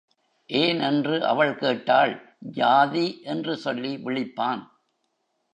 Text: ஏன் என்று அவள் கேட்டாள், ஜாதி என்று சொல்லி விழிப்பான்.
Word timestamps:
ஏன் 0.49 0.79
என்று 0.79 1.25
அவள் 1.25 1.55
கேட்டாள், 1.55 2.13
ஜாதி 2.39 3.21
என்று 3.21 3.55
சொல்லி 3.55 3.97
விழிப்பான். 3.97 4.63